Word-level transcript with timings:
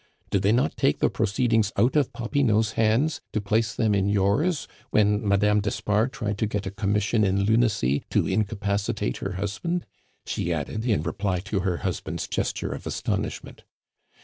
Did 0.31 0.41
they 0.41 0.51
not 0.51 0.75
take 0.77 0.97
the 0.97 1.11
proceedings 1.11 1.71
out 1.77 1.95
of 1.95 2.11
Popinot's 2.11 2.71
hands 2.71 3.21
to 3.33 3.39
place 3.39 3.75
them 3.75 3.93
in 3.93 4.09
yours 4.09 4.67
when 4.89 5.21
Madame 5.27 5.59
d'Espard 5.61 6.11
tried 6.11 6.39
to 6.39 6.47
get 6.47 6.65
a 6.65 6.71
Commission 6.71 7.23
in 7.23 7.43
Lunacy 7.43 8.03
to 8.09 8.25
incapacitate 8.27 9.17
her 9.17 9.33
husband?" 9.33 9.85
she 10.25 10.51
added, 10.51 10.85
in 10.87 11.03
reply 11.03 11.39
to 11.41 11.59
her 11.59 11.77
husband's 11.85 12.27
gesture 12.27 12.71
of 12.71 12.87
astonishment. 12.87 13.63